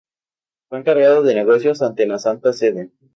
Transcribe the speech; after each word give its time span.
Fue 0.67 0.79
encargado 0.79 1.21
de 1.21 1.35
negocios 1.35 1.83
ante 1.83 2.07
la 2.07 2.17
Santa 2.17 2.53
Sede. 2.53 2.89